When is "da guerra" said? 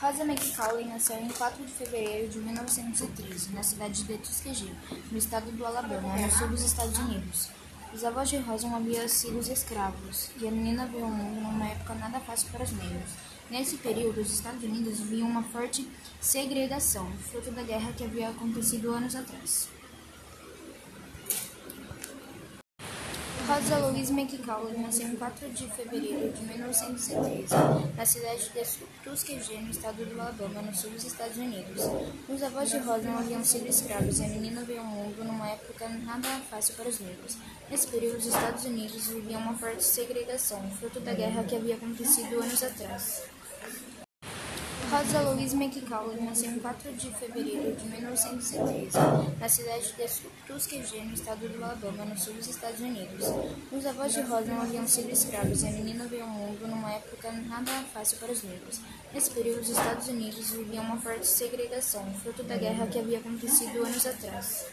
17.50-17.92, 41.00-41.42, 62.42-62.88